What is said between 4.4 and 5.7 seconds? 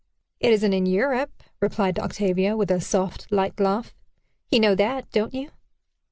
"You know that, don't you?"